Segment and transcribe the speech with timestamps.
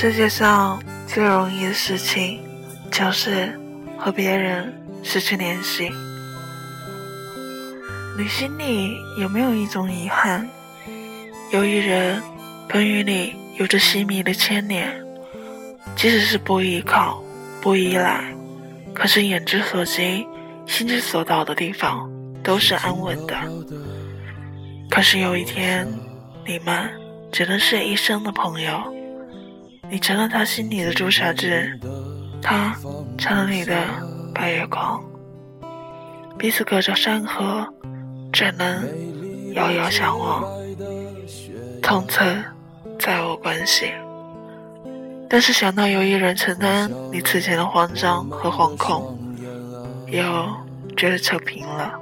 [0.00, 2.38] 世界上最容易的事情，
[2.88, 3.52] 就是
[3.98, 4.72] 和别人
[5.02, 5.90] 失去联系。
[8.16, 10.48] 你心里有没有一种遗憾？
[11.50, 12.22] 有一人，
[12.68, 14.88] 本与你有着细密的牵连，
[15.96, 17.20] 即使是不依靠、
[17.60, 18.32] 不依赖，
[18.94, 20.24] 可是眼之所及、
[20.64, 22.08] 心之所到的地方，
[22.44, 23.36] 都是安稳的。
[24.88, 25.84] 可是有一天，
[26.46, 26.88] 你们
[27.32, 28.94] 只能是一生的朋友，
[29.90, 31.78] 你成了他心里的朱砂痣，
[32.42, 32.76] 他
[33.16, 33.76] 成了你的
[34.34, 35.02] 白月光，
[36.38, 37.66] 彼此隔着山河。
[38.30, 38.84] 只能
[39.54, 40.44] 遥遥相望，
[41.82, 42.20] 从此
[43.00, 43.90] 再无关系。
[45.30, 49.18] 但是想到有一人承担你此前的慌张和惶恐，
[50.08, 50.22] 又
[50.94, 51.94] 觉得扯平了。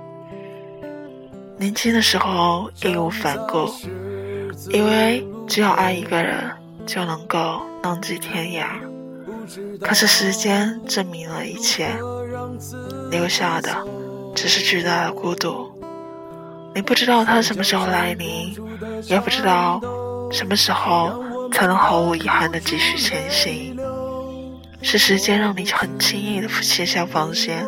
[1.56, 3.70] 年轻的时候义无反顾，
[4.70, 6.50] 以为只要爱一个人
[6.86, 8.66] 就能够浪迹天涯。
[9.80, 11.88] 可是时间证明了一切，
[13.10, 13.76] 留下的
[14.34, 15.70] 只是巨大的孤独。
[16.74, 18.56] 你不知道它什么时候来临，
[19.04, 19.80] 也不知道
[20.30, 23.76] 什么时候才能毫无遗憾的继续前行。
[24.82, 27.66] 是时间让你很轻易的卸下防线，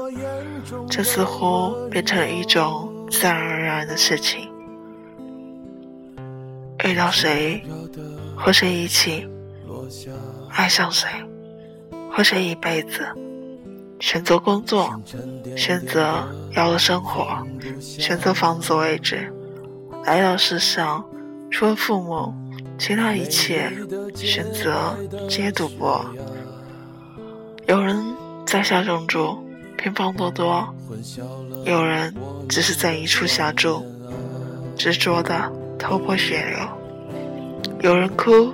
[0.91, 4.49] 这似乎变成了一种自然而然的事情。
[6.85, 7.65] 遇到谁，
[8.39, 9.29] 和谁一起，
[10.51, 11.09] 爱上谁，
[12.11, 13.07] 和谁一辈子。
[14.01, 14.95] 选择工作，
[15.57, 17.45] 选择要的生活，
[17.81, 19.33] 选择房子位置，
[20.05, 21.05] 来到世上，
[21.51, 22.33] 除了父母，
[22.79, 23.73] 其他一切
[24.15, 24.97] 选择
[25.29, 26.05] 皆赌博。
[27.67, 28.01] 有人
[28.47, 29.37] 在下中住，
[29.77, 30.65] 偏房多多；
[31.65, 32.15] 有人
[32.49, 33.85] 只是在一处下注，
[34.77, 36.59] 执着的头破血流。
[37.81, 38.53] 有人哭，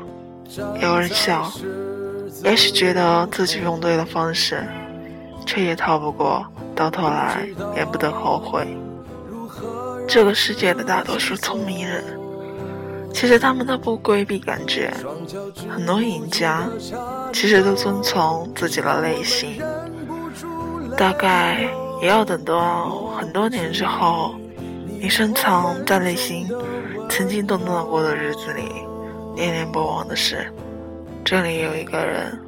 [0.82, 1.50] 有人笑，
[2.42, 4.62] 也许觉得自己用对了方式。
[5.46, 6.42] 却也逃不过，
[6.74, 7.46] 到头来
[7.76, 8.66] 也不得后悔。
[10.08, 12.02] 这个世界的大多数聪明人，
[13.12, 14.90] 其实他们都不规避感觉。
[15.68, 16.66] 很多赢家，
[17.30, 19.60] 其实都遵从自己的内心。
[20.96, 21.68] 大概
[22.00, 24.34] 也要等到很多年之后，
[24.98, 26.48] 你深藏在内心
[27.10, 28.62] 曾经动荡过的日子里，
[29.34, 30.47] 念念不忘的是，
[31.25, 32.39] 这里有一个人，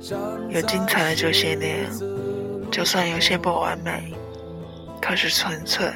[0.51, 1.87] 有精彩的这些年。
[2.71, 4.13] 就算有些不完美，
[5.01, 5.87] 可是纯粹。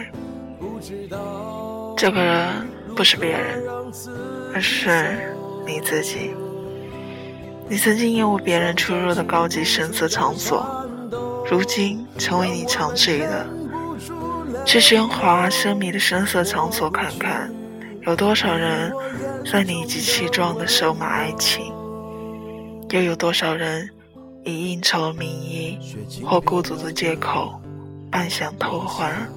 [1.97, 2.49] 这个人
[2.97, 3.63] 不是别人，
[4.55, 5.35] 而是
[5.67, 6.31] 你自己。
[7.69, 10.65] 你曾经厌恶别人出入的高级声色场所，
[11.51, 13.47] 如今成为你常去的。
[14.65, 17.53] 去喧哗奢靡的声色场所看看，
[18.07, 18.93] 有多少人
[19.45, 21.73] 在理直气壮的收买爱情，
[22.91, 23.89] 又有多少人？
[24.43, 25.79] 以应酬名义
[26.25, 27.61] 或孤独的借口，
[28.11, 29.31] 扮相偷欢，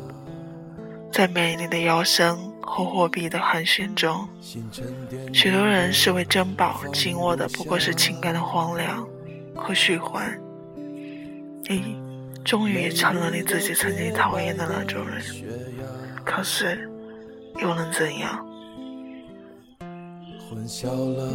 [1.12, 4.26] 在美丽的腰身和货币的寒暄中，
[5.34, 9.06] 许多人视为珍宝，紧握的不过是情感的荒凉
[9.54, 10.40] 和虚幻。
[11.68, 11.98] 你
[12.46, 15.22] 终于成了你自己曾经讨厌的那种人，
[16.24, 16.90] 可是
[17.60, 18.46] 又能怎样？
[20.54, 21.26] 混淆了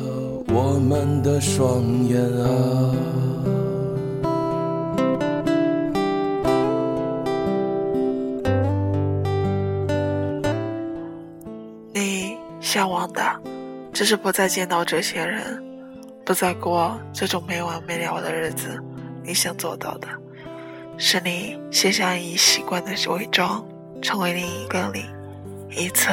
[0.46, 2.94] 我们的双眼啊！
[11.92, 13.20] 你向往的，
[13.92, 15.60] 只是不再见到这些人，
[16.24, 18.80] 不再过这种没完没了的日子。
[19.24, 20.06] 你想做到的，
[20.96, 23.66] 是你卸下已习惯的伪装，
[24.00, 25.04] 成为另一个你，
[25.76, 26.08] 一次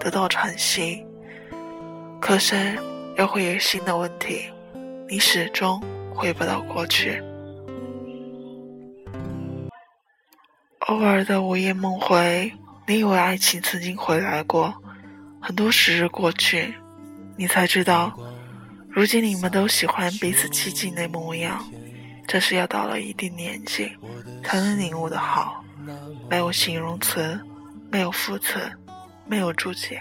[0.00, 1.06] 得到喘息。
[2.20, 2.78] 可是，
[3.16, 4.42] 又会有新的问题，
[5.08, 5.82] 你始终
[6.14, 7.20] 回不到过去。
[10.80, 12.52] 偶尔的午夜梦回，
[12.86, 14.72] 你以为爱情曾经回来过。
[15.40, 16.74] 很多时日过去，
[17.36, 18.16] 你才知道，
[18.88, 21.64] 如今你们都喜欢彼此寂静的模样。
[22.28, 23.90] 这是要到了一定年纪，
[24.44, 25.64] 才能领悟的好。
[26.28, 27.40] 没有形容词，
[27.90, 28.70] 没有副词，
[29.26, 30.00] 没有注解。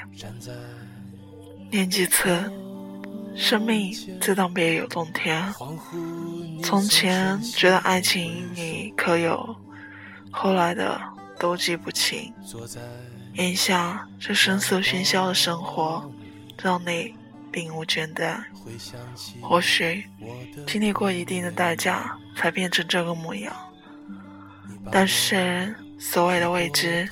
[1.71, 2.51] 念几次，
[3.35, 5.53] 生命自当别有洞天。
[6.63, 9.55] 从前觉得爱情里可有，
[10.31, 10.99] 后来的
[11.37, 12.33] 都记不清。
[13.35, 16.11] 眼下这声色喧嚣的生活，
[16.61, 17.13] 让你
[17.51, 18.35] 并无倦怠。
[19.41, 20.03] 或许
[20.65, 23.55] 经历过一定的代价，才变成这个模样。
[24.91, 27.07] 但是所谓的未知，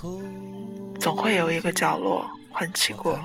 [1.00, 3.19] 总会有一个角落唤起过。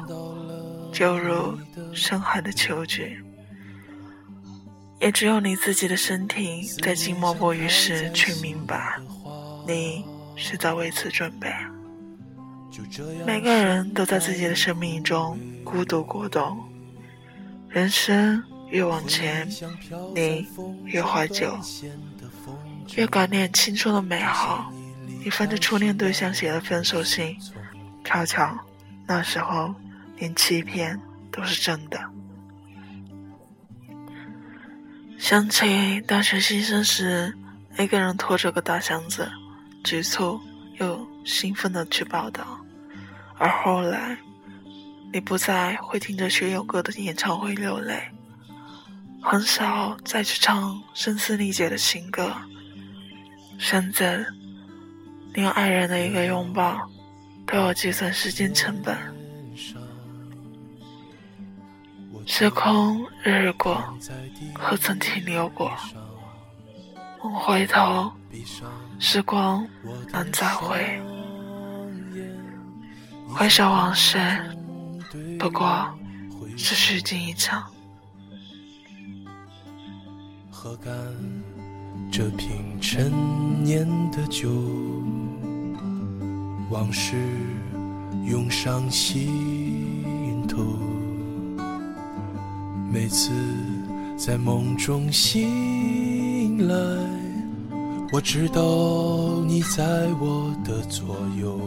[0.92, 1.58] 就如
[1.94, 3.18] 深海的秋菊，
[5.00, 8.98] 也只有你自己的身体在静默不语时去明白，
[9.66, 10.04] 你
[10.36, 11.50] 是在为此准备。
[13.26, 16.58] 每个人都在自己的生命中孤独过冬，
[17.68, 19.48] 人生越往前，
[20.14, 20.46] 你
[20.84, 21.58] 越怀旧，
[22.96, 24.70] 越感念青春的美好。
[25.24, 27.36] 你翻着初恋对象写的分手信，
[28.04, 28.58] 悄悄，
[29.06, 29.74] 那时候
[30.22, 31.00] 连欺骗
[31.32, 32.00] 都是真的。
[35.18, 37.36] 想起大学新生时，
[37.76, 39.28] 一个人拖着个大箱子，
[39.82, 40.40] 局促
[40.78, 42.64] 又兴奋的去报道。
[43.36, 44.16] 而后来，
[45.12, 48.00] 你不再会听着学友哥的演唱会流泪，
[49.20, 52.32] 很少再去唱声嘶力竭的情歌，
[53.58, 54.24] 甚至
[55.32, 56.88] 连爱人的一个拥抱，
[57.44, 59.11] 都要计算时间成本。
[62.24, 63.82] 时空日日过，
[64.54, 65.70] 何曾停留过？
[67.22, 68.10] 梦回头，
[68.98, 69.66] 时光
[70.10, 71.00] 难再回。
[73.28, 74.18] 回首往事，
[75.38, 75.86] 不过
[76.56, 77.64] 是虚惊一场。
[80.50, 80.92] 喝干
[82.10, 83.10] 这瓶陈
[83.64, 84.48] 年的酒，
[86.70, 87.16] 往事
[88.24, 90.91] 涌上心头。
[92.92, 93.30] 每次
[94.18, 96.74] 在梦中醒来，
[98.12, 101.58] 我知道你在我的左右。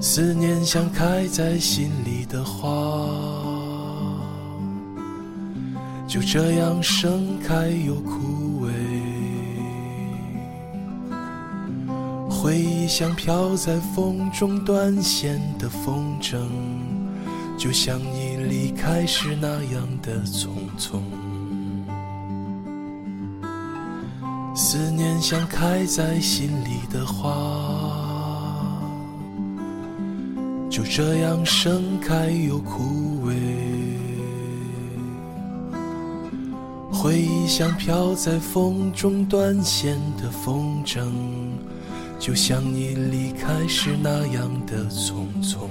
[0.00, 3.06] 思念像开在心里的花，
[6.08, 8.70] 就这样盛开又枯萎。
[12.30, 16.38] 回忆像飘在风中断线的风筝。
[17.56, 20.48] 就像你离开时那样的匆
[20.78, 21.00] 匆，
[24.54, 27.26] 思念像开在心里的花，
[30.68, 33.34] 就这样盛开又枯萎。
[36.92, 41.12] 回忆像飘在风中断线的风筝，
[42.18, 45.68] 就像你离开时那样的匆匆。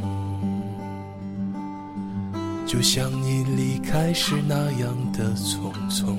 [2.66, 6.18] 就像你离开时那样的匆匆。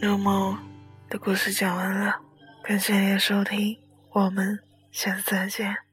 [0.00, 0.56] 入梦
[1.10, 2.14] 的故事讲完了，
[2.64, 3.76] 感谢你的收听，
[4.12, 4.58] 我们
[4.90, 5.89] 下次再见。